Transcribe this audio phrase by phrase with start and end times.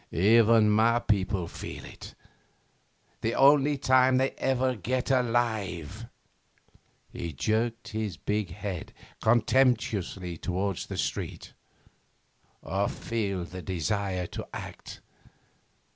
[0.09, 2.15] Even my people feel it
[3.21, 6.07] the only time they ever get alive,'
[7.11, 11.53] he jerked his big head contemptuously towards the street
[12.63, 15.01] 'or feel desire to act.